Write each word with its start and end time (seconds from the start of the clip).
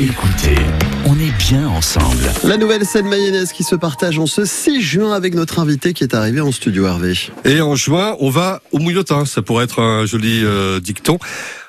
Écoutez, 0.00 0.56
on 1.04 1.14
est 1.18 1.30
bien 1.36 1.68
ensemble. 1.68 2.24
La 2.44 2.56
nouvelle 2.56 2.86
scène 2.86 3.06
mayonnaise 3.06 3.52
qui 3.52 3.64
se 3.64 3.74
partage 3.74 4.18
en 4.18 4.24
ce 4.24 4.46
6 4.46 4.80
juin 4.80 5.12
avec 5.12 5.34
notre 5.34 5.58
invité 5.58 5.92
qui 5.92 6.04
est 6.04 6.14
arrivé 6.14 6.40
en 6.40 6.52
studio 6.52 6.86
Hervé. 6.86 7.12
Et 7.44 7.60
en 7.60 7.74
juin, 7.74 8.16
on 8.18 8.30
va 8.30 8.62
au 8.72 8.78
Mouillotin. 8.78 9.26
Ça 9.26 9.42
pourrait 9.42 9.64
être 9.64 9.82
un 9.82 10.06
joli 10.06 10.40
euh, 10.42 10.80
dicton. 10.80 11.18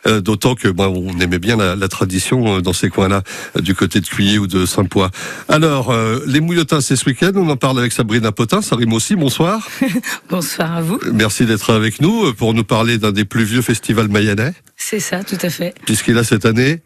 Euh, 0.07 0.21
D'autant 0.21 0.55
que 0.55 0.69
bah, 0.69 0.87
on 0.87 1.19
aimait 1.19 1.39
bien 1.39 1.57
la, 1.57 1.75
la 1.75 1.87
tradition 1.89 2.55
euh, 2.55 2.61
dans 2.61 2.71
ces 2.71 2.87
coins-là, 2.89 3.21
euh, 3.57 3.61
du 3.61 3.75
côté 3.75 3.99
de 3.99 4.07
Cuillé 4.07 4.37
ou 4.39 4.47
de 4.47 4.65
Saint-Poix. 4.65 5.11
Alors, 5.49 5.91
euh, 5.91 6.21
les 6.25 6.39
Mouillotins, 6.39 6.79
c'est 6.79 6.95
ce 6.95 7.05
week-end. 7.07 7.33
On 7.35 7.49
en 7.49 7.57
parle 7.57 7.79
avec 7.79 7.91
Sabrina 7.91 8.31
Potin. 8.31 8.61
Ça 8.61 8.77
rime 8.77 8.93
aussi. 8.93 9.17
Bonsoir. 9.17 9.67
Bonsoir 10.29 10.77
à 10.77 10.81
vous. 10.81 10.99
Merci 11.11 11.45
d'être 11.45 11.73
avec 11.73 11.99
nous 11.99 12.33
pour 12.33 12.53
nous 12.53 12.63
parler 12.63 12.97
d'un 12.97 13.11
des 13.11 13.25
plus 13.25 13.43
vieux 13.43 13.61
festivals 13.61 14.07
mayennais, 14.07 14.53
C'est 14.77 15.01
ça, 15.01 15.21
tout 15.21 15.37
à 15.41 15.49
fait. 15.49 15.75
puisqu'il 15.85 16.17
a 16.17 16.23
cette 16.23 16.45
année. 16.45 16.79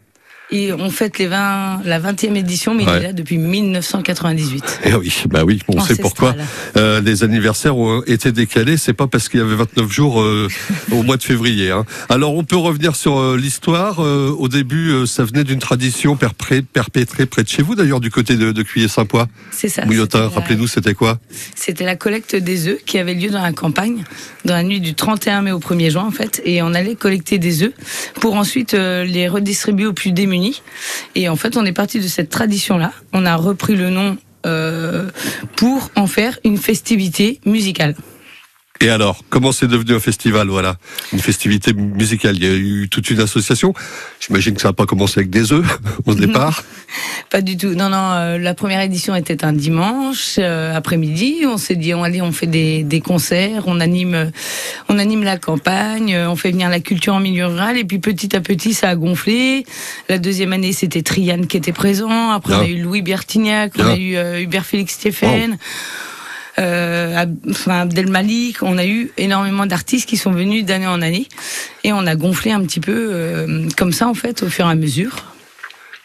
Et 0.52 0.72
on 0.72 0.90
fête 0.90 1.18
les 1.18 1.26
20, 1.26 1.80
la 1.84 1.98
20e 1.98 2.36
édition, 2.36 2.72
mais 2.74 2.84
il 2.84 2.88
Ouais. 2.88 2.98
est 2.98 3.02
là 3.02 3.12
depuis 3.12 3.36
1998. 3.36 4.80
Eh 4.84 4.94
oui, 4.94 5.12
bah 5.28 5.42
oui, 5.44 5.60
on 5.66 5.80
sait 5.80 5.96
pourquoi. 5.96 6.36
Euh, 6.76 7.00
les 7.00 7.24
anniversaires 7.24 7.76
ont 7.76 8.02
été 8.06 8.30
décalés. 8.30 8.76
C'est 8.76 8.92
pas 8.92 9.08
parce 9.08 9.28
qu'il 9.28 9.40
y 9.40 9.42
avait 9.42 9.56
29 9.56 9.90
jours 9.90 10.20
euh, 10.22 10.46
au 10.92 11.02
mois 11.02 11.16
de 11.16 11.24
février. 11.24 11.72
Hein. 11.72 11.84
Alors 12.08 12.34
on 12.36 12.44
peut 12.44 12.56
revenir 12.56 12.94
sur 12.94 13.18
euh, 13.18 13.36
l'histoire. 13.36 13.98
Au 13.98 14.48
début, 14.48 15.04
ça 15.06 15.24
venait 15.24 15.42
d'une 15.42 15.58
tradition 15.58 16.14
perpré- 16.14 16.62
perpétrée 16.62 17.26
près 17.26 17.42
de 17.42 17.48
chez 17.48 17.62
vous, 17.62 17.74
d'ailleurs, 17.74 17.98
du 18.00 18.10
côté 18.12 18.36
de, 18.36 18.52
de 18.52 18.62
Cuillé-Saint-Poix. 18.62 19.26
C'est 19.50 19.68
ça. 19.68 19.82
La- 19.84 20.28
rappelez-nous, 20.28 20.68
c'était 20.68 20.94
quoi? 20.94 21.18
C'était 21.56 21.84
la 21.84 21.96
collecte 21.96 22.36
des 22.36 22.68
œufs 22.68 22.78
qui 22.86 22.98
avait 22.98 23.14
lieu 23.14 23.30
dans 23.30 23.42
la 23.42 23.52
campagne, 23.52 24.04
dans 24.44 24.54
la 24.54 24.62
nuit 24.62 24.80
du 24.80 24.94
31 24.94 25.42
mai 25.42 25.50
au 25.50 25.58
1er 25.58 25.90
juin 25.90 26.04
en 26.04 26.10
fait. 26.12 26.40
Et 26.44 26.62
on 26.62 26.72
allait 26.72 26.94
collecter 26.94 27.38
des 27.38 27.64
œufs 27.64 27.72
pour 28.20 28.36
ensuite 28.36 28.74
les 28.74 29.26
redistribuer 29.28 29.86
aux 29.86 29.92
plus 29.92 30.12
démunis. 30.12 30.35
Et 31.14 31.28
en 31.28 31.36
fait, 31.36 31.56
on 31.56 31.64
est 31.64 31.72
parti 31.72 32.00
de 32.00 32.08
cette 32.08 32.30
tradition-là. 32.30 32.92
On 33.12 33.26
a 33.26 33.36
repris 33.36 33.76
le 33.76 33.90
nom 33.90 34.16
euh, 34.46 35.10
pour 35.56 35.90
en 35.96 36.06
faire 36.06 36.38
une 36.44 36.58
festivité 36.58 37.40
musicale. 37.44 37.94
Et 38.80 38.90
alors, 38.90 39.24
comment 39.30 39.52
c'est 39.52 39.66
devenu 39.66 39.94
un 39.94 40.00
festival 40.00 40.48
Voilà, 40.48 40.76
une 41.12 41.18
festivité 41.18 41.72
musicale. 41.72 42.36
Il 42.36 42.44
y 42.44 42.46
a 42.46 42.54
eu 42.54 42.88
toute 42.90 43.10
une 43.10 43.20
association. 43.20 43.72
J'imagine 44.20 44.54
que 44.54 44.60
ça 44.60 44.68
n'a 44.68 44.72
pas 44.74 44.86
commencé 44.86 45.20
avec 45.20 45.30
des 45.30 45.52
œufs 45.52 45.64
au 46.06 46.14
départ. 46.14 46.62
Pas 47.30 47.40
du 47.40 47.56
tout. 47.56 47.74
Non, 47.74 47.88
non. 47.88 47.96
euh, 48.12 48.38
la 48.38 48.54
première 48.54 48.80
édition 48.80 49.14
était 49.16 49.44
un 49.44 49.52
dimanche 49.52 50.36
euh, 50.38 50.74
après-midi. 50.74 51.42
On 51.46 51.58
s'est 51.58 51.74
dit, 51.74 51.92
on 51.94 52.02
allez, 52.04 52.22
on 52.22 52.32
fait 52.32 52.46
des, 52.46 52.84
des 52.84 53.00
concerts, 53.00 53.64
on 53.66 53.80
anime, 53.80 54.14
euh, 54.14 54.26
on 54.88 54.98
anime 54.98 55.24
la 55.24 55.36
campagne, 55.36 56.14
euh, 56.14 56.30
on 56.30 56.36
fait 56.36 56.50
venir 56.52 56.68
la 56.70 56.80
culture 56.80 57.14
en 57.14 57.20
milieu 57.20 57.46
rural. 57.46 57.76
Et 57.78 57.84
puis 57.84 57.98
petit 57.98 58.36
à 58.36 58.40
petit, 58.40 58.74
ça 58.74 58.90
a 58.90 58.94
gonflé. 58.94 59.64
La 60.08 60.18
deuxième 60.18 60.52
année, 60.52 60.72
c'était 60.72 61.02
Triane 61.02 61.46
qui 61.46 61.56
était 61.56 61.72
présent. 61.72 62.30
Après, 62.30 62.54
on 62.54 62.58
Bien. 62.58 62.66
a 62.66 62.70
eu 62.70 62.80
Louis 62.82 63.02
Bertignac, 63.02 63.72
on 63.78 63.82
Bien. 63.82 63.92
a 63.92 63.96
eu 63.96 64.16
euh, 64.16 64.40
Hubert 64.40 64.64
Félix 64.64 64.94
Stéphane. 64.94 65.58
Enfin 66.58 67.80
Abdel 67.80 68.10
Malik, 68.10 68.62
on 68.62 68.78
a 68.78 68.86
eu 68.86 69.10
énormément 69.16 69.66
d'artistes 69.66 70.08
qui 70.08 70.16
sont 70.16 70.32
venus 70.32 70.64
d'année 70.64 70.86
en 70.86 71.02
année 71.02 71.28
et 71.84 71.92
on 71.92 72.06
a 72.06 72.16
gonflé 72.16 72.52
un 72.52 72.62
petit 72.62 72.80
peu 72.80 73.10
euh, 73.12 73.68
comme 73.76 73.92
ça 73.92 74.08
en 74.08 74.14
fait 74.14 74.42
au 74.42 74.48
fur 74.48 74.66
et 74.66 74.70
à 74.70 74.74
mesure. 74.74 75.16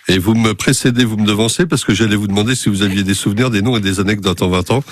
Et 0.07 0.17
vous 0.17 0.33
me 0.33 0.53
précédez, 0.53 1.05
vous 1.05 1.15
me 1.15 1.25
devancez, 1.25 1.65
parce 1.65 1.85
que 1.85 1.93
j'allais 1.93 2.15
vous 2.15 2.27
demander 2.27 2.55
si 2.55 2.69
vous 2.69 2.81
aviez 2.81 3.03
des 3.03 3.13
souvenirs, 3.13 3.49
des 3.49 3.61
noms 3.61 3.77
et 3.77 3.81
des 3.81 3.99
anecdotes 3.99 4.41
en 4.41 4.49
20 4.49 4.71
ans. 4.71 4.83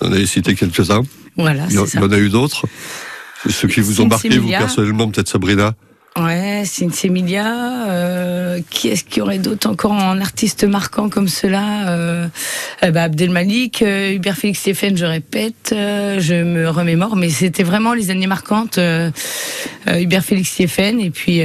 Vous 0.00 0.08
en 0.08 0.12
avez 0.12 0.26
cité 0.26 0.54
quelques-uns. 0.54 1.02
Voilà, 1.36 1.66
Il 1.68 1.74
y 1.74 1.78
en 1.78 1.84
c'est 1.84 1.92
ça. 1.92 1.98
il 2.00 2.02
y 2.02 2.06
en 2.06 2.12
a 2.12 2.18
eu 2.18 2.28
d'autres. 2.28 2.66
Ceux 3.48 3.68
qui 3.68 3.80
vous 3.80 4.00
ont 4.00 4.06
marqué, 4.06 4.36
vous 4.38 4.48
personnellement, 4.48 5.08
peut-être 5.08 5.28
Sabrina. 5.28 5.74
Ouais, 6.16 6.62
Cynthia 6.64 7.10
Emilia. 7.10 7.88
Euh, 7.88 8.60
qui 8.70 8.88
est-ce 8.88 9.02
qu'il 9.02 9.18
y 9.18 9.20
aurait 9.20 9.38
d'autres 9.38 9.68
encore 9.68 9.90
en 9.92 10.20
artistes 10.20 10.62
marquants 10.62 11.08
comme 11.08 11.26
cela 11.26 11.88
euh, 11.88 12.28
bah, 12.82 13.02
Abdel 13.04 13.30
Malik, 13.30 13.82
euh, 13.82 14.12
Hubert 14.12 14.36
Félix 14.36 14.60
Stéphane, 14.60 14.96
je 14.96 15.06
répète, 15.06 15.70
euh, 15.72 16.20
je 16.20 16.34
me 16.34 16.68
remémore, 16.68 17.16
mais 17.16 17.30
c'était 17.30 17.64
vraiment 17.64 17.94
les 17.94 18.10
années 18.10 18.28
marquantes. 18.28 18.78
euh, 18.78 19.10
Hubert 19.88 20.24
Félix 20.24 20.50
Stéphane, 20.50 21.00
et 21.00 21.10
puis 21.10 21.42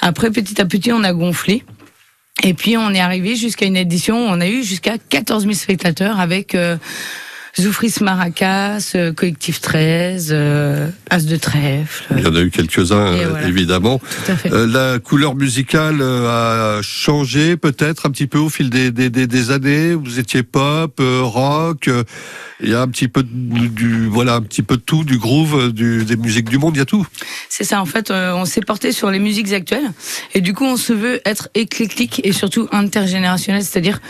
après, 0.00 0.30
petit 0.30 0.60
à 0.60 0.64
petit, 0.64 0.92
on 0.92 1.02
a 1.04 1.12
gonflé. 1.12 1.64
Et 2.44 2.54
puis 2.54 2.76
on 2.76 2.90
est 2.94 3.00
arrivé 3.00 3.34
jusqu'à 3.34 3.66
une 3.66 3.76
édition 3.76 4.16
où 4.16 4.28
on 4.28 4.40
a 4.40 4.46
eu 4.46 4.62
jusqu'à 4.62 4.96
14 4.96 5.42
000 5.42 5.54
spectateurs 5.54 6.20
avec 6.20 6.56
Zoufris 7.58 7.94
Maracas, 8.00 8.92
euh, 8.94 9.12
Collectif 9.12 9.60
13, 9.60 10.28
euh, 10.32 10.88
As 11.10 11.24
de 11.26 11.36
Trèfle. 11.36 12.04
Il 12.16 12.24
y 12.24 12.26
en 12.26 12.34
a 12.36 12.40
eu 12.40 12.50
quelques-uns, 12.50 12.96
euh, 13.14 13.26
voilà. 13.30 13.48
évidemment. 13.48 13.98
Tout 13.98 14.32
à 14.32 14.36
fait. 14.36 14.50
La 14.66 14.98
couleur 14.98 15.34
musicale 15.34 16.02
a 16.02 16.80
changé 16.82 17.56
peut-être 17.56 18.06
un 18.06 18.10
petit 18.10 18.26
peu 18.26 18.38
au 18.38 18.48
fil 18.48 18.70
des, 18.70 18.90
des, 18.90 19.10
des, 19.10 19.26
des 19.26 19.50
années. 19.50 19.94
Vous 19.94 20.18
étiez 20.18 20.42
pop, 20.42 21.00
rock. 21.00 21.90
Il 22.60 22.68
y 22.70 22.74
a 22.74 22.80
un 22.82 22.88
petit 22.88 23.08
peu 23.08 23.22
de- 23.22 23.28
du 23.68 24.06
voilà 24.08 24.34
un 24.34 24.42
petit 24.42 24.62
peu 24.62 24.76
de 24.76 24.82
tout, 24.82 25.04
du 25.04 25.18
groove, 25.18 25.72
du, 25.72 26.04
des 26.04 26.16
musiques 26.16 26.48
du 26.48 26.58
monde. 26.58 26.74
Il 26.76 26.78
y 26.78 26.82
a 26.82 26.86
tout. 26.86 27.06
C'est 27.48 27.64
ça, 27.64 27.80
en 27.80 27.86
fait, 27.86 28.10
on 28.10 28.44
s'est 28.44 28.60
porté 28.60 28.92
sur 28.92 29.10
les 29.10 29.18
musiques 29.18 29.52
actuelles. 29.52 29.90
Et 30.34 30.40
du 30.40 30.54
coup, 30.54 30.64
on 30.64 30.76
se 30.76 30.92
veut 30.92 31.20
être 31.24 31.48
éclectique 31.54 32.20
et 32.24 32.32
surtout 32.32 32.68
intergénérationnel, 32.72 33.62
c'est-à-dire 33.62 34.00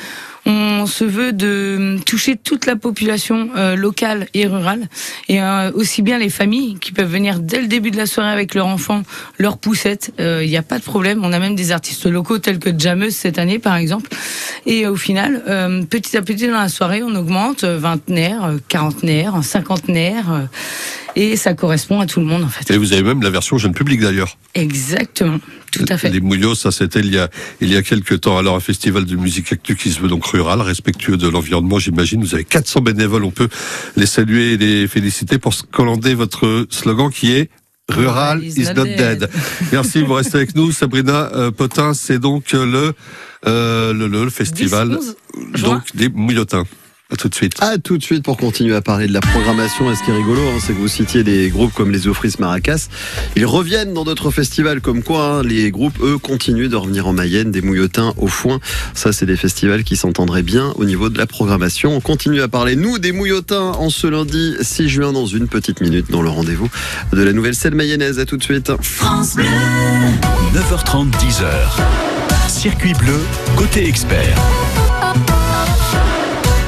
on 0.48 0.86
se 0.86 1.04
veut 1.04 1.32
de 1.32 1.98
toucher 2.04 2.36
toute 2.36 2.66
la 2.66 2.74
population 2.74 3.50
euh, 3.56 3.76
locale 3.76 4.26
et 4.34 4.46
rurale, 4.46 4.88
et 5.28 5.40
euh, 5.40 5.70
aussi 5.74 6.02
bien 6.02 6.18
les 6.18 6.30
familles 6.30 6.78
qui 6.80 6.92
peuvent 6.92 7.10
venir 7.10 7.38
dès 7.38 7.60
le 7.60 7.66
début 7.66 7.90
de 7.90 7.96
la 7.96 8.06
soirée 8.06 8.32
avec 8.32 8.54
leur 8.54 8.66
enfant, 8.66 9.02
leur 9.38 9.58
poussette. 9.58 10.12
Il 10.18 10.48
n'y 10.48 10.56
a 10.56 10.62
pas 10.62 10.78
de 10.78 10.84
problème. 10.84 11.24
On 11.24 11.32
a 11.32 11.38
même 11.38 11.54
des 11.54 11.70
artistes 11.70 12.06
locaux 12.06 12.38
tels 12.38 12.58
que 12.58 12.70
Jameuse 12.76 13.14
cette 13.14 13.38
année, 13.38 13.58
par 13.58 13.76
exemple. 13.76 14.10
Et 14.66 14.86
au 14.86 14.96
final, 14.96 15.42
euh, 15.48 15.82
petit 15.84 16.16
à 16.16 16.22
petit 16.22 16.46
dans 16.46 16.58
la 16.58 16.68
soirée, 16.68 17.02
on 17.02 17.14
augmente 17.14 17.64
euh, 17.64 17.78
vingtenaire, 17.78 18.44
euh, 18.44 18.56
quarantenaire, 18.68 19.42
cinquantenaire, 19.42 20.32
euh, 20.32 20.42
et 21.18 21.36
ça 21.36 21.52
correspond 21.52 21.98
à 21.98 22.06
tout 22.06 22.20
le 22.20 22.26
monde 22.26 22.44
en 22.44 22.48
fait. 22.48 22.72
Et 22.72 22.78
vous 22.78 22.92
avez 22.92 23.02
même 23.02 23.22
la 23.22 23.30
version 23.30 23.58
jeune 23.58 23.74
public 23.74 24.00
d'ailleurs. 24.00 24.38
Exactement, 24.54 25.40
tout 25.72 25.84
à 25.88 25.98
fait. 25.98 26.10
Les 26.10 26.20
Mouillots, 26.20 26.54
ça 26.54 26.70
c'était 26.70 27.00
il 27.00 27.12
y 27.12 27.18
a 27.18 27.28
il 27.60 27.72
y 27.72 27.76
a 27.76 27.82
quelques 27.82 28.20
temps. 28.20 28.38
Alors 28.38 28.54
un 28.54 28.60
festival 28.60 29.04
de 29.04 29.16
musique 29.16 29.52
actuelle 29.52 29.76
qui 29.76 29.90
se 29.90 30.00
veut 30.00 30.08
donc 30.08 30.24
rural, 30.26 30.60
respectueux 30.60 31.16
de 31.16 31.28
l'environnement, 31.28 31.80
j'imagine. 31.80 32.22
Vous 32.22 32.34
avez 32.34 32.44
400 32.44 32.82
bénévoles, 32.82 33.24
on 33.24 33.32
peut 33.32 33.48
les 33.96 34.06
saluer 34.06 34.52
et 34.52 34.56
les 34.56 34.86
féliciter 34.86 35.38
pour 35.38 35.54
scolander 35.54 36.14
votre 36.14 36.66
slogan 36.70 37.10
qui 37.10 37.32
est 37.32 37.50
Rural 37.90 38.44
is 38.44 38.68
not 38.76 38.84
dead. 38.84 39.28
Merci, 39.72 40.02
vous 40.02 40.12
restez 40.12 40.36
avec 40.36 40.54
nous. 40.54 40.72
Sabrina 40.72 41.30
euh, 41.32 41.50
Potin, 41.50 41.94
c'est 41.94 42.18
donc 42.18 42.52
le, 42.52 42.92
euh, 43.46 43.94
le, 43.94 44.06
le 44.08 44.28
festival 44.28 44.90
10, 44.90 44.94
11 44.96 45.16
juin. 45.54 45.68
donc 45.68 45.96
des 45.96 46.10
Mouillotins. 46.10 46.64
À 47.10 47.16
tout 47.16 47.30
de 47.30 47.34
suite. 47.34 47.54
À 47.60 47.78
tout 47.78 47.96
de 47.96 48.02
suite 48.02 48.22
pour 48.22 48.36
continuer 48.36 48.76
à 48.76 48.82
parler 48.82 49.06
de 49.06 49.14
la 49.14 49.20
programmation. 49.20 49.90
Et 49.90 49.94
ce 49.96 50.02
qui 50.04 50.10
est 50.10 50.14
rigolo, 50.14 50.42
hein, 50.42 50.58
c'est 50.60 50.74
que 50.74 50.78
vous 50.78 50.88
citiez 50.88 51.24
des 51.24 51.48
groupes 51.48 51.72
comme 51.72 51.90
les 51.90 52.06
Offris 52.06 52.34
Maracas. 52.38 52.88
Ils 53.34 53.46
reviennent 53.46 53.94
dans 53.94 54.04
d'autres 54.04 54.30
festivals 54.30 54.82
comme 54.82 55.02
quoi 55.02 55.36
hein, 55.36 55.42
les 55.42 55.70
groupes, 55.70 55.98
eux, 56.02 56.18
continuent 56.18 56.68
de 56.68 56.76
revenir 56.76 57.06
en 57.06 57.14
Mayenne, 57.14 57.50
des 57.50 57.62
mouillotins 57.62 58.12
au 58.18 58.26
foin. 58.26 58.60
Ça, 58.92 59.12
c'est 59.14 59.24
des 59.24 59.38
festivals 59.38 59.84
qui 59.84 59.96
s'entendraient 59.96 60.42
bien 60.42 60.74
au 60.76 60.84
niveau 60.84 61.08
de 61.08 61.16
la 61.16 61.26
programmation. 61.26 61.96
On 61.96 62.00
continue 62.00 62.42
à 62.42 62.48
parler, 62.48 62.76
nous, 62.76 62.98
des 62.98 63.12
mouillotins 63.12 63.72
en 63.78 63.88
ce 63.88 64.06
lundi 64.06 64.56
6 64.60 64.90
juin 64.90 65.12
dans 65.14 65.24
une 65.24 65.48
petite 65.48 65.80
minute 65.80 66.10
dans 66.10 66.20
le 66.20 66.28
rendez-vous 66.28 66.68
de 67.14 67.22
la 67.22 67.32
nouvelle 67.32 67.54
scène 67.54 67.74
mayonnaise. 67.74 68.18
À 68.18 68.26
tout 68.26 68.36
de 68.36 68.44
suite. 68.44 68.70
9h30, 70.52 71.10
10h. 71.12 71.46
Circuit 72.50 72.92
bleu, 72.92 73.18
côté 73.56 73.88
expert. 73.88 74.36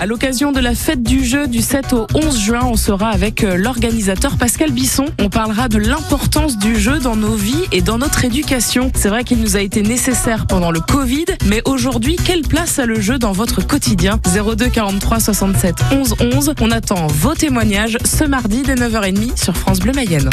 À 0.00 0.06
l'occasion 0.06 0.50
de 0.50 0.60
la 0.60 0.74
fête 0.74 1.02
du 1.02 1.22
jeu 1.22 1.46
du 1.46 1.60
7 1.60 1.92
au 1.92 2.06
11 2.14 2.38
juin, 2.40 2.60
on 2.64 2.76
sera 2.76 3.10
avec 3.10 3.44
euh, 3.44 3.58
l'organisateur 3.58 4.38
Pascal 4.38 4.72
Bisson. 4.72 5.04
On 5.20 5.28
parlera 5.28 5.68
de 5.68 5.76
l'importance 5.76 6.56
du 6.56 6.74
jeu 6.80 7.00
dans 7.00 7.16
nos 7.16 7.34
vies 7.34 7.66
et 7.70 7.82
dans 7.82 7.98
notre 7.98 8.24
éducation. 8.24 8.90
C'est 8.94 9.10
vrai 9.10 9.24
qu'il 9.24 9.40
nous 9.40 9.58
a 9.58 9.60
été 9.60 9.82
nécessaire 9.82 10.46
pendant 10.46 10.70
le 10.70 10.80
Covid, 10.80 11.26
mais 11.44 11.60
aujourd'hui, 11.66 12.16
quelle 12.16 12.40
place 12.40 12.78
a 12.78 12.86
le 12.86 12.98
jeu 12.98 13.18
dans 13.18 13.32
votre 13.32 13.60
quotidien? 13.60 14.18
02 14.24 14.70
43 14.70 15.20
67 15.20 15.74
11 15.92 16.14
11. 16.34 16.54
On 16.62 16.70
attend 16.70 17.06
vos 17.08 17.34
témoignages 17.34 17.98
ce 18.02 18.24
mardi 18.24 18.62
dès 18.62 18.76
9h30 18.76 19.36
sur 19.38 19.54
France 19.54 19.80
Bleu 19.80 19.92
Mayenne. 19.92 20.30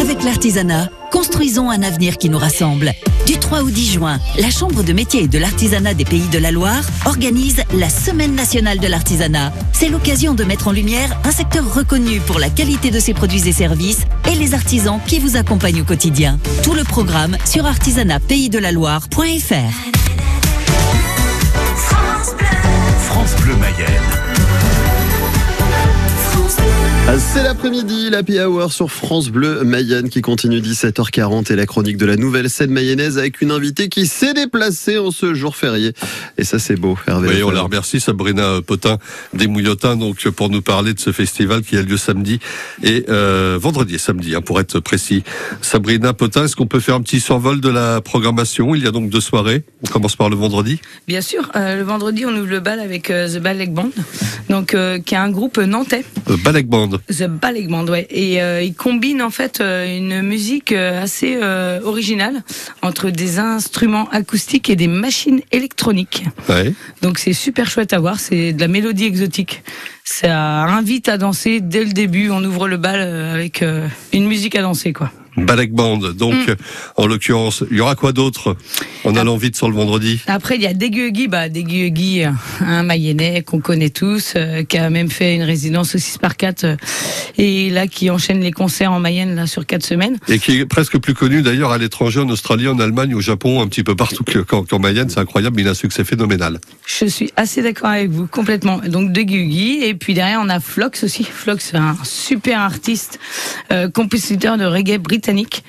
Avec 0.00 0.24
l'artisanat, 0.24 0.88
construisons 1.20 1.68
un 1.68 1.82
avenir 1.82 2.16
qui 2.16 2.30
nous 2.30 2.38
rassemble. 2.38 2.94
Du 3.26 3.36
3 3.36 3.60
au 3.60 3.68
10 3.68 3.92
juin, 3.92 4.18
la 4.38 4.48
Chambre 4.48 4.82
de 4.82 4.94
métier 4.94 5.24
et 5.24 5.28
de 5.28 5.36
l'artisanat 5.36 5.92
des 5.92 6.06
pays 6.06 6.26
de 6.32 6.38
la 6.38 6.50
Loire 6.50 6.82
organise 7.04 7.62
la 7.74 7.90
Semaine 7.90 8.34
nationale 8.34 8.78
de 8.78 8.86
l'artisanat. 8.86 9.52
C'est 9.74 9.90
l'occasion 9.90 10.32
de 10.32 10.44
mettre 10.44 10.68
en 10.68 10.72
lumière 10.72 11.14
un 11.24 11.30
secteur 11.30 11.74
reconnu 11.74 12.20
pour 12.20 12.38
la 12.38 12.48
qualité 12.48 12.90
de 12.90 12.98
ses 12.98 13.12
produits 13.12 13.46
et 13.46 13.52
services 13.52 14.06
et 14.32 14.34
les 14.34 14.54
artisans 14.54 14.98
qui 15.06 15.18
vous 15.18 15.36
accompagnent 15.36 15.82
au 15.82 15.84
quotidien. 15.84 16.38
Tout 16.62 16.72
le 16.72 16.84
programme 16.84 17.36
sur 17.44 17.66
artisanatpaysdelaloire.fr. 17.66 20.09
C'est 27.32 27.44
l'après-midi, 27.44 28.10
l'Happy 28.10 28.40
Hour 28.40 28.72
sur 28.72 28.90
France 28.90 29.28
Bleu 29.28 29.62
Mayenne 29.62 30.08
qui 30.08 30.20
continue 30.20 30.58
17h40 30.58 31.52
et 31.52 31.54
la 31.54 31.64
chronique 31.64 31.96
de 31.96 32.04
la 32.04 32.16
nouvelle 32.16 32.50
scène 32.50 32.72
mayonnaise 32.72 33.18
avec 33.18 33.40
une 33.40 33.52
invitée 33.52 33.88
qui 33.88 34.08
s'est 34.08 34.34
déplacée 34.34 34.98
en 34.98 35.12
ce 35.12 35.32
jour 35.32 35.54
férié. 35.54 35.92
Et 36.38 36.44
ça, 36.44 36.58
c'est 36.58 36.74
beau, 36.74 36.98
Hervé. 37.06 37.28
Oui, 37.28 37.42
on 37.44 37.52
la 37.52 37.62
remercie, 37.62 38.00
Sabrina 38.00 38.60
Potin 38.66 38.98
des 39.32 39.46
Mouillotins, 39.46 39.94
donc 39.94 40.28
pour 40.30 40.50
nous 40.50 40.60
parler 40.60 40.92
de 40.92 40.98
ce 40.98 41.12
festival 41.12 41.62
qui 41.62 41.76
a 41.76 41.82
lieu 41.82 41.96
samedi 41.96 42.40
et 42.82 43.04
euh, 43.08 43.56
vendredi 43.60 43.94
et 43.94 43.98
samedi, 43.98 44.34
hein, 44.34 44.40
pour 44.40 44.58
être 44.58 44.80
précis. 44.80 45.22
Sabrina 45.62 46.12
Potin, 46.12 46.46
est-ce 46.46 46.56
qu'on 46.56 46.66
peut 46.66 46.80
faire 46.80 46.96
un 46.96 47.02
petit 47.02 47.20
survol 47.20 47.60
de 47.60 47.68
la 47.68 48.00
programmation? 48.00 48.74
Il 48.74 48.82
y 48.82 48.88
a 48.88 48.90
donc 48.90 49.08
deux 49.08 49.20
soirées. 49.20 49.62
On 49.86 49.88
commence 49.88 50.16
par 50.16 50.30
le 50.30 50.36
vendredi. 50.36 50.80
Bien 51.06 51.20
sûr, 51.20 51.48
euh, 51.54 51.76
le 51.76 51.82
vendredi, 51.84 52.26
on 52.26 52.30
ouvre 52.30 52.50
le 52.50 52.60
bal 52.60 52.80
avec 52.80 53.08
euh, 53.08 53.28
The 53.28 53.40
Ballet 53.40 53.68
Band, 53.68 53.90
donc 54.48 54.74
euh, 54.74 54.98
qui 54.98 55.14
est 55.14 55.18
un 55.18 55.30
groupe 55.30 55.58
nantais. 55.58 56.04
Balek 56.44 56.66
Band. 56.66 56.98
The 57.08 57.19
Ballet 57.28 57.66
Band, 57.66 57.86
ouais. 57.86 58.06
Et 58.10 58.42
euh, 58.42 58.62
il 58.62 58.74
combine 58.74 59.22
en 59.22 59.30
fait 59.30 59.60
euh, 59.60 59.96
une 59.96 60.22
musique 60.22 60.72
euh, 60.72 61.02
assez 61.02 61.38
euh, 61.40 61.80
originale 61.82 62.42
entre 62.82 63.10
des 63.10 63.38
instruments 63.38 64.08
acoustiques 64.10 64.70
et 64.70 64.76
des 64.76 64.88
machines 64.88 65.40
électroniques. 65.52 66.24
Ouais. 66.48 66.72
Donc 67.02 67.18
c'est 67.18 67.32
super 67.32 67.68
chouette 67.68 67.92
à 67.92 67.98
voir, 67.98 68.20
c'est 68.20 68.52
de 68.52 68.60
la 68.60 68.68
mélodie 68.68 69.04
exotique. 69.04 69.62
Ça 70.04 70.64
invite 70.64 71.08
à 71.08 71.18
danser 71.18 71.60
dès 71.60 71.84
le 71.84 71.92
début, 71.92 72.30
on 72.30 72.42
ouvre 72.44 72.68
le 72.68 72.76
bal 72.76 73.00
avec 73.00 73.62
euh, 73.62 73.86
une 74.12 74.26
musique 74.26 74.56
à 74.56 74.62
danser 74.62 74.92
quoi. 74.92 75.10
Balek 75.46 75.72
Band. 75.72 75.98
Donc, 75.98 76.34
Mm. 76.34 76.50
euh, 76.50 76.54
en 76.96 77.06
l'occurrence, 77.06 77.64
il 77.70 77.76
y 77.76 77.80
aura 77.80 77.94
quoi 77.94 78.12
d'autre 78.12 78.56
en 79.04 79.16
allant 79.16 79.36
vite 79.36 79.56
sur 79.56 79.68
le 79.68 79.74
vendredi? 79.74 80.20
Après, 80.26 80.56
il 80.56 80.62
y 80.62 80.66
a 80.66 80.74
Dégueugui, 80.74 81.28
bah, 81.28 81.48
Dégueugui, 81.48 82.24
euh, 82.24 82.30
un 82.60 82.82
Mayennais 82.82 83.42
qu'on 83.42 83.60
connaît 83.60 83.90
tous, 83.90 84.34
euh, 84.36 84.62
qui 84.64 84.78
a 84.78 84.90
même 84.90 85.10
fait 85.10 85.34
une 85.34 85.42
résidence 85.42 85.94
au 85.94 85.98
6 85.98 86.18
par 86.18 86.36
4 86.36 86.64
euh, 86.64 86.76
et 87.38 87.70
là 87.70 87.86
qui 87.86 88.10
enchaîne 88.10 88.40
les 88.40 88.52
concerts 88.52 88.92
en 88.92 89.00
Mayenne 89.00 89.34
là 89.34 89.46
sur 89.46 89.66
quatre 89.66 89.84
semaines. 89.84 90.18
Et 90.28 90.38
qui 90.38 90.58
est 90.58 90.66
presque 90.66 90.98
plus 90.98 91.14
connu 91.14 91.42
d'ailleurs 91.42 91.72
à 91.72 91.78
l'étranger, 91.78 92.20
en 92.20 92.28
Australie, 92.28 92.68
en 92.68 92.78
Allemagne, 92.78 93.14
au 93.14 93.20
Japon, 93.20 93.62
un 93.62 93.66
petit 93.68 93.82
peu 93.82 93.94
partout 93.96 94.24
que- 94.24 94.38
qu'en 94.40 94.78
Mayenne. 94.78 95.08
C'est 95.10 95.20
incroyable, 95.20 95.56
mais 95.56 95.62
il 95.62 95.68
a 95.68 95.72
un 95.72 95.74
succès 95.74 96.04
phénoménal. 96.04 96.60
Je 96.86 97.06
suis 97.06 97.30
assez 97.36 97.62
d'accord 97.62 97.90
avec 97.90 98.10
vous, 98.10 98.26
complètement. 98.26 98.78
Donc 98.86 99.12
Dégueugui, 99.12 99.82
et 99.84 99.94
puis 99.94 100.14
derrière 100.14 100.40
on 100.44 100.48
a 100.48 100.60
Flox 100.60 101.04
aussi. 101.04 101.24
Flox, 101.24 101.74
un 101.74 101.96
super 102.04 102.60
artiste, 102.60 103.18
euh, 103.72 103.88
compositeur 103.88 104.56
de 104.58 104.64
reggae 104.64 104.98
britannique 104.98 105.29
britannique 105.30 105.62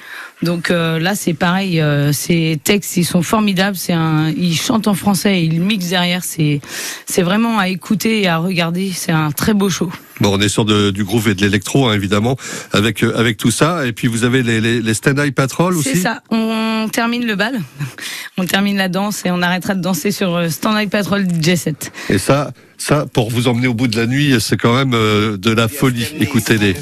donc 0.43 0.71
euh, 0.71 0.97
là, 0.99 1.13
c'est 1.15 1.33
pareil, 1.35 1.79
euh, 1.79 2.11
ses 2.13 2.59
textes, 2.63 2.97
ils 2.97 3.05
sont 3.05 3.21
formidables. 3.21 3.75
C'est 3.77 3.93
un, 3.93 4.29
il 4.35 4.55
chante 4.55 4.87
en 4.87 4.93
français, 4.95 5.39
et 5.39 5.43
il 5.43 5.61
mixe 5.61 5.89
derrière. 5.89 6.23
C'est, 6.23 6.61
c'est 7.05 7.21
vraiment 7.21 7.59
à 7.59 7.67
écouter 7.67 8.21
et 8.23 8.27
à 8.27 8.37
regarder. 8.37 8.91
C'est 8.93 9.11
un 9.11 9.31
très 9.31 9.53
beau 9.53 9.69
show. 9.69 9.91
Bon, 10.19 10.37
on 10.37 10.41
est 10.41 10.49
sur 10.49 10.65
de- 10.65 10.91
du 10.91 11.03
groove 11.03 11.29
et 11.29 11.35
de 11.35 11.41
l'électro, 11.41 11.87
hein, 11.87 11.93
évidemment, 11.95 12.37
avec 12.73 13.03
euh, 13.03 13.15
avec 13.17 13.37
tout 13.37 13.49
ça. 13.51 13.85
Et 13.87 13.91
puis 13.93 14.07
vous 14.07 14.23
avez 14.23 14.41
les, 14.43 14.61
les, 14.61 14.81
les 14.81 14.93
Stand 14.93 15.19
Eye 15.19 15.31
Patrol 15.31 15.75
aussi. 15.77 15.89
C'est 15.93 15.95
ça. 16.01 16.21
On 16.31 16.87
termine 16.91 17.25
le 17.25 17.35
bal, 17.35 17.59
on 18.37 18.45
termine 18.45 18.77
la 18.77 18.89
danse 18.89 19.23
et 19.25 19.31
on 19.31 19.41
arrêtera 19.41 19.75
de 19.75 19.81
danser 19.81 20.11
sur 20.11 20.51
Stand 20.51 20.77
Eye 20.77 20.87
Patrol 20.87 21.23
DJ 21.27 21.55
7. 21.55 21.91
Et 22.09 22.17
ça, 22.17 22.51
ça, 22.77 23.05
pour 23.11 23.29
vous 23.31 23.47
emmener 23.47 23.67
au 23.67 23.73
bout 23.75 23.87
de 23.87 23.97
la 23.97 24.05
nuit, 24.07 24.35
c'est 24.39 24.57
quand 24.57 24.75
même 24.75 24.93
euh, 24.93 25.37
de 25.37 25.51
la 25.51 25.67
folie. 25.67 26.07
Écoutez-les. 26.19 26.75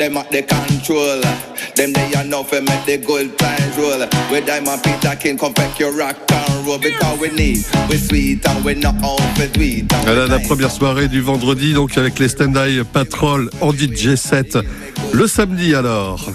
Them 0.00 0.14
no 0.14 0.20
outfit, 0.20 0.32
we 0.32 0.40
stand 0.40 0.52
at 0.52 0.68
patrol. 0.68 1.20
Them 1.20 1.20
at 1.20 1.20
the 1.20 1.20
control. 1.20 1.20
Them 1.76 1.92
they 1.92 2.14
are 2.14 2.24
now 2.24 2.42
for 2.42 2.62
make 2.62 2.86
the 2.86 2.96
good 2.96 3.38
times 3.38 3.76
roll. 3.76 4.00
With 4.30 4.46
Diamond 4.46 4.82
Peter 4.82 5.14
King 5.16 5.36
come 5.36 5.52
back 5.52 5.78
your 5.78 5.92
rock 5.92 6.16
and 6.32 6.66
roll 6.66 6.78
because 6.78 7.20
we 7.20 7.28
need 7.28 7.58
we 7.90 7.96
sweet 7.98 8.46
and 8.46 8.64
we 8.64 8.74
no 8.74 8.88
outfit 9.04 9.54
sweet. 9.54 9.92
and 9.92 10.06
we 10.06 10.14
Voilà 10.14 10.26
la 10.26 10.38
première 10.38 10.70
soirée 10.70 11.08
du 11.08 11.20
vendredi, 11.20 11.74
donc 11.74 11.98
avec 11.98 12.18
les 12.18 12.28
Stand 12.28 12.56
Eye 12.56 12.82
Patrol 12.90 13.50
en 13.60 13.72
DJ 13.72 14.14
7. 14.14 14.58
Le 15.12 15.26
samedi 15.26 15.74
alors. 15.74 16.30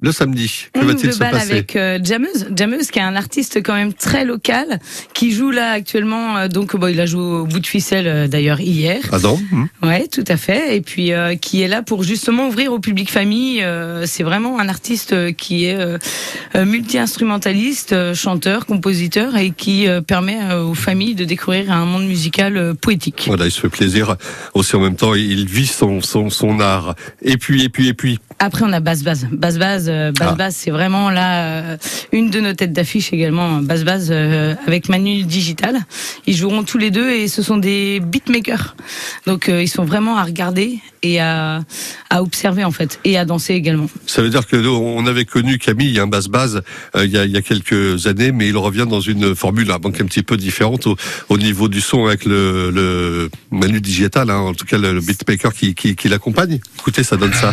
Le 0.00 0.12
samedi, 0.12 0.66
que 0.72 0.78
ouvre 0.78 0.92
va-t-il 0.92 1.12
se 1.12 1.18
passer 1.18 1.50
avec 1.50 1.74
euh, 1.74 1.98
Jameuse. 2.00 2.46
Jameuse 2.54 2.92
qui 2.92 3.00
est 3.00 3.02
un 3.02 3.16
artiste 3.16 3.60
quand 3.64 3.74
même 3.74 3.92
très 3.92 4.24
local, 4.24 4.78
qui 5.12 5.32
joue 5.32 5.50
là 5.50 5.72
actuellement. 5.72 6.36
euh, 6.36 6.46
donc 6.46 6.76
bon, 6.76 6.86
il 6.86 7.00
a 7.00 7.06
joué 7.06 7.20
au 7.20 7.46
bout 7.46 7.58
de 7.58 7.66
ficelle 7.66 8.06
euh, 8.06 8.28
d'ailleurs 8.28 8.60
hier. 8.60 9.00
Ah 9.10 9.18
non 9.18 9.40
hmm. 9.50 9.66
Ouais, 9.82 10.06
tout 10.06 10.22
à 10.28 10.36
fait. 10.36 10.76
Et 10.76 10.82
puis 10.82 11.12
euh, 11.12 11.34
qui 11.34 11.62
est 11.62 11.68
là 11.68 11.82
pour 11.82 12.04
justement 12.04 12.46
ouvrir 12.46 12.72
au 12.72 12.78
public 12.78 13.10
famille. 13.10 13.64
C'est 14.04 14.22
vraiment 14.22 14.60
un 14.60 14.68
artiste 14.68 15.34
qui 15.34 15.64
est 15.64 15.78
multi-instrumentaliste, 16.54 18.14
chanteur, 18.14 18.66
compositeur 18.66 19.36
et 19.36 19.50
qui 19.50 19.86
permet 20.06 20.38
aux 20.54 20.74
familles 20.74 21.14
de 21.14 21.24
découvrir 21.24 21.72
un 21.72 21.84
monde 21.84 22.06
musical 22.06 22.74
poétique. 22.76 23.24
Voilà, 23.26 23.46
il 23.46 23.50
se 23.50 23.60
fait 23.60 23.68
plaisir. 23.68 24.16
Aussi 24.54 24.76
en 24.76 24.80
même 24.80 24.96
temps, 24.96 25.14
il 25.14 25.46
vit 25.46 25.66
son, 25.66 26.00
son, 26.00 26.30
son 26.30 26.60
art. 26.60 26.94
Et 27.22 27.36
puis, 27.36 27.64
et 27.64 27.68
puis, 27.68 27.88
et 27.88 27.94
puis. 27.94 28.18
Après, 28.38 28.64
on 28.64 28.72
a 28.72 28.80
Basse 28.80 29.02
Base. 29.02 29.26
Basse 29.32 29.58
Base, 29.58 29.87
euh, 29.88 30.12
Basse 30.12 30.28
Ah. 30.32 30.34
Base, 30.34 30.56
c'est 30.56 30.70
vraiment 30.70 31.10
là 31.10 31.44
euh, 31.44 31.76
une 32.12 32.30
de 32.30 32.40
nos 32.40 32.52
têtes 32.52 32.72
d'affiche 32.72 33.12
également. 33.12 33.60
Basse 33.62 33.84
Base 33.84 34.08
euh, 34.10 34.54
avec 34.66 34.88
Manu 34.88 35.22
Digital. 35.24 35.76
Ils 36.26 36.36
joueront 36.36 36.62
tous 36.62 36.78
les 36.78 36.90
deux 36.90 37.10
et 37.10 37.28
ce 37.28 37.42
sont 37.42 37.56
des 37.56 38.00
beatmakers. 38.00 38.76
Donc 39.26 39.48
euh, 39.48 39.62
ils 39.62 39.68
sont 39.68 39.84
vraiment 39.84 40.16
à 40.18 40.24
regarder 40.24 40.78
et 41.02 41.20
à, 41.20 41.60
à 42.10 42.22
observer 42.22 42.64
en 42.64 42.72
fait 42.72 42.98
et 43.04 43.16
à 43.18 43.24
danser 43.24 43.54
également. 43.54 43.88
Ça 44.06 44.20
veut 44.22 44.30
dire 44.30 44.46
que 44.46 44.56
nous, 44.56 44.70
on 44.70 45.06
avait 45.06 45.24
connu 45.24 45.58
Camille, 45.58 45.98
un 46.00 46.06
basse 46.06 46.26
base, 46.28 46.62
euh, 46.96 47.04
il, 47.04 47.10
y 47.12 47.18
a, 47.18 47.24
il 47.24 47.30
y 47.30 47.36
a 47.36 47.42
quelques 47.42 48.06
années, 48.06 48.32
mais 48.32 48.48
il 48.48 48.56
revient 48.56 48.86
dans 48.88 49.00
une 49.00 49.34
formule 49.34 49.68
donc 49.82 50.00
un 50.00 50.04
petit 50.06 50.22
peu 50.22 50.36
différente 50.36 50.86
au, 50.86 50.96
au 51.28 51.38
niveau 51.38 51.68
du 51.68 51.80
son 51.80 52.06
avec 52.06 52.24
le, 52.24 52.70
le 52.70 53.30
Manu 53.50 53.80
Digital, 53.80 54.30
hein, 54.30 54.38
en 54.38 54.54
tout 54.54 54.64
cas 54.66 54.78
le, 54.78 54.92
le 54.92 55.00
beatmaker 55.00 55.52
qui, 55.54 55.74
qui, 55.74 55.94
qui 55.96 56.08
l'accompagne. 56.08 56.58
Écoutez, 56.78 57.02
ça 57.04 57.16
donne 57.16 57.32
ça. 57.34 57.52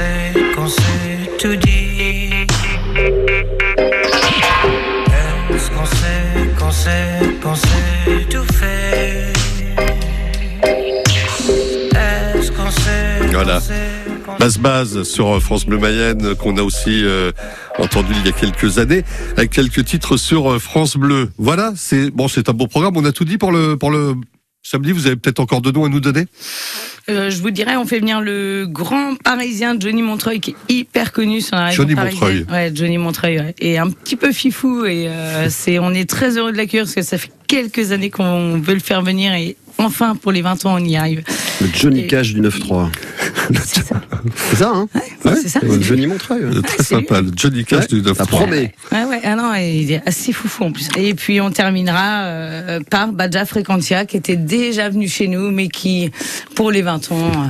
Sait, 0.00 0.54
qu'on 0.54 0.66
sait, 0.66 0.66
qu'on 0.66 0.68
sait 0.68 1.30
tout 1.38 1.56
dire 1.56 2.46
Est-ce 5.50 5.70
qu'on 5.70 5.84
sait, 5.84 6.50
qu'on 6.58 6.70
sait, 6.70 7.18
qu'on 7.42 7.54
sait 7.54 8.26
tout 8.30 8.52
faire? 8.54 9.32
Est-ce 11.92 12.52
qu'on 12.52 12.70
sait, 12.70 13.26
Voilà. 13.32 13.60
Basse 14.38 14.58
base 14.58 15.02
sur 15.02 15.28
euh, 15.28 15.40
France 15.40 15.66
Bleu 15.66 15.78
Mayenne 15.78 16.34
qu'on 16.34 16.56
a 16.56 16.62
aussi 16.62 17.04
euh, 17.04 17.30
entendu 17.78 18.14
il 18.18 18.24
y 18.24 18.28
a 18.28 18.32
quelques 18.32 18.78
années 18.78 19.04
avec 19.36 19.50
quelques 19.50 19.84
titres 19.84 20.16
sur 20.16 20.50
euh, 20.50 20.58
France 20.58 20.96
Bleu. 20.96 21.30
Voilà, 21.36 21.72
c'est 21.76 22.10
bon, 22.10 22.26
c'est 22.26 22.48
un 22.48 22.54
beau 22.54 22.66
programme. 22.66 22.96
On 22.96 23.04
a 23.04 23.12
tout 23.12 23.24
dit 23.24 23.36
pour 23.36 23.52
le 23.52 23.76
pour 23.76 23.90
le 23.90 24.14
samedi. 24.62 24.92
Vous 24.92 25.06
avez 25.06 25.16
peut-être 25.16 25.40
encore 25.40 25.60
deux 25.60 25.72
noms 25.72 25.84
à 25.84 25.88
nous 25.88 26.00
donner. 26.00 26.26
Euh, 27.08 27.30
je 27.30 27.40
vous 27.40 27.50
dirais, 27.50 27.76
on 27.76 27.86
fait 27.86 27.98
venir 27.98 28.20
le 28.20 28.66
grand 28.68 29.16
parisien 29.16 29.76
Johnny 29.78 30.02
Montreuil 30.02 30.40
qui 30.40 30.50
est 30.50 30.72
hyper 30.72 31.12
connu 31.12 31.40
sur 31.40 31.56
la 31.56 31.66
région 31.66 31.82
Johnny 31.82 31.94
parisienne. 31.94 32.46
Ouais, 32.50 32.70
Johnny 32.74 32.98
Montreuil, 32.98 33.38
ouais. 33.38 33.54
et 33.58 33.78
un 33.78 33.90
petit 33.90 34.16
peu 34.16 34.32
fifou 34.32 34.84
et 34.84 35.08
euh, 35.08 35.48
c'est, 35.48 35.78
on 35.78 35.92
est 35.92 36.08
très 36.08 36.36
heureux 36.36 36.52
de 36.52 36.56
l'accueillir 36.56 36.84
parce 36.84 36.94
que 36.94 37.02
ça 37.02 37.18
fait 37.18 37.32
quelques 37.48 37.92
années 37.92 38.10
qu'on 38.10 38.60
veut 38.60 38.74
le 38.74 38.80
faire 38.80 39.02
venir 39.02 39.32
et 39.34 39.56
enfin 39.78 40.14
pour 40.14 40.30
les 40.30 40.42
20 40.42 40.66
ans 40.66 40.74
on 40.76 40.84
y 40.84 40.96
arrive. 40.96 41.24
Le 41.60 41.66
Johnny 41.74 42.00
Et- 42.00 42.06
Cash 42.06 42.32
du 42.34 42.40
9-3. 42.40 42.88
C'est 43.64 43.84
ça. 43.84 44.00
C'est 44.50 44.56
ça, 44.56 44.72
hein 44.74 44.88
c'est 45.24 45.48
ça. 45.48 45.60
Le 45.62 45.80
Johnny 45.80 46.06
Montreuil. 46.06 46.44
ouais. 46.44 46.56
Euh, 46.56 46.62
Très 46.62 46.82
sympa, 46.82 47.20
le 47.20 47.30
Johnny 47.36 47.64
Cash 47.64 47.82
Ouais, 47.82 47.86
du 47.88 48.02
9 48.02 48.16
ça 48.16 48.26
promet. 48.26 48.72
Ouais, 48.92 49.04
ouais, 49.04 49.20
ah 49.24 49.34
non, 49.34 49.54
il 49.54 49.90
est 49.92 50.02
assez 50.06 50.32
foufou 50.32 50.64
en 50.64 50.72
plus. 50.72 50.88
Et 50.96 51.14
puis 51.14 51.40
on 51.40 51.50
terminera 51.50 52.22
euh, 52.24 52.80
par 52.88 53.12
Badja 53.12 53.44
Frequentia 53.44 54.04
qui 54.06 54.16
était 54.16 54.36
déjà 54.36 54.88
venu 54.88 55.08
chez 55.08 55.26
nous, 55.28 55.50
mais 55.50 55.68
qui, 55.68 56.10
pour 56.54 56.70
les 56.70 56.82
20 56.82 57.12
ans, 57.12 57.18
euh, 57.28 57.46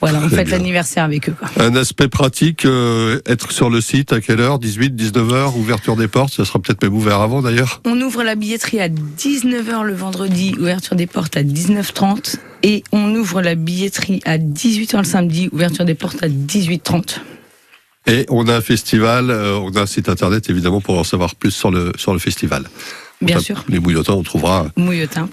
voilà, 0.00 0.20
on 0.24 0.28
fête 0.28 0.50
l'anniversaire 0.50 1.04
avec 1.04 1.28
eux. 1.28 1.34
Quoi. 1.38 1.48
Un 1.64 1.74
aspect 1.76 2.08
pratique, 2.08 2.64
euh, 2.64 3.20
être 3.26 3.52
sur 3.52 3.68
le 3.70 3.80
site 3.80 4.12
à 4.12 4.20
quelle 4.20 4.40
heure? 4.40 4.58
18, 4.58 4.94
19 4.94 5.32
heures, 5.32 5.56
ouverture 5.56 5.96
des 5.96 6.08
portes, 6.08 6.34
ça 6.34 6.44
sera 6.44 6.58
peut-être 6.60 6.82
même 6.82 6.94
ouvert 6.94 7.20
avant 7.20 7.42
d'ailleurs. 7.42 7.80
On 7.84 8.00
ouvre 8.00 8.22
la 8.22 8.34
billetterie 8.34 8.80
à 8.80 8.88
19h 8.88 9.82
le 9.84 9.94
vendredi, 9.94 10.54
ouverture 10.58 10.96
des 10.96 11.06
portes 11.06 11.36
à 11.36 11.42
19h30. 11.42 12.36
Et 12.62 12.84
on 12.92 13.14
ouvre 13.14 13.42
la 13.42 13.54
billetterie 13.54 14.20
à 14.24 14.38
18h 14.38 14.98
le 14.98 15.04
samedi, 15.04 15.48
ouverture 15.52 15.84
des 15.84 15.94
portes 15.94 16.22
à 16.22 16.28
18h30. 16.28 17.18
Et 18.06 18.26
on 18.28 18.48
a 18.48 18.56
un 18.56 18.60
festival, 18.60 19.30
euh, 19.30 19.56
on 19.58 19.70
a 19.76 19.82
un 19.82 19.86
site 19.86 20.08
internet 20.08 20.50
évidemment 20.50 20.80
pour 20.80 20.98
en 20.98 21.04
savoir 21.04 21.34
plus 21.34 21.52
sur 21.52 21.70
le, 21.70 21.92
sur 21.96 22.12
le 22.12 22.18
festival. 22.18 22.64
Bien 23.22 23.36
Enfin, 23.36 23.44
sûr. 23.44 23.64
Les 23.68 23.78
mouillotins, 23.78 24.12
on 24.14 24.22
trouvera 24.22 24.66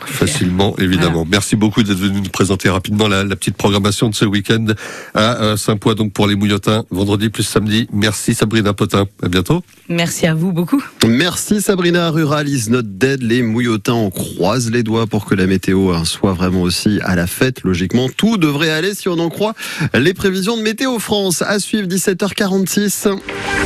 facilement, 0.05 0.75
évidemment. 0.77 1.25
Merci 1.29 1.55
beaucoup 1.55 1.84
d'être 1.84 1.98
venu 1.98 2.22
nous 2.22 2.29
présenter 2.29 2.69
rapidement 2.69 3.08
la, 3.08 3.24
la 3.24 3.36
petite 3.36 3.58
programmation 3.58 4.10
de 4.10 4.15
ce 4.15 4.25
week-end 4.25 4.65
à 5.15 5.55
Saint-Poix, 5.58 5.96
donc 5.96 6.13
pour 6.13 6.27
les 6.27 6.36
mouillotins, 6.36 6.86
vendredi 6.91 7.29
plus 7.29 7.43
samedi. 7.43 7.88
Merci 7.91 8.34
Sabrina 8.34 8.74
Potin. 8.74 9.08
À 9.24 9.27
bientôt. 9.27 9.63
Merci 9.89 10.27
à 10.27 10.34
vous 10.34 10.51
beaucoup. 10.51 10.84
Merci 11.08 11.62
Sabrina, 11.62 12.10
Rural 12.12 12.48
is 12.48 12.69
not 12.69 12.84
dead. 12.84 13.22
Les 13.24 13.41
mouillotins, 13.41 13.93
on 13.93 14.10
croise 14.12 14.69
les 14.72 14.84
doigts 14.84 15.08
pour 15.08 15.25
que 15.25 15.36
la 15.36 15.48
météo 15.48 15.91
hein, 15.91 16.05
soit 16.05 16.34
vraiment 16.34 16.62
aussi 16.62 17.00
à 17.03 17.15
la 17.15 17.27
fête. 17.27 17.63
Logiquement, 17.63 18.08
tout 18.15 18.38
devrait 18.38 18.69
aller 18.69 18.93
si 18.96 19.10
on 19.10 19.17
en 19.19 19.29
croit 19.29 19.53
les 19.93 20.13
prévisions 20.13 20.58
de 20.58 20.62
Météo 20.62 21.00
France. 21.00 21.41
À 21.41 21.60
suivre 21.60 21.88
17h46. 21.88 23.10